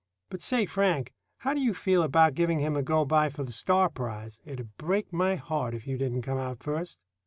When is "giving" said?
2.33-2.57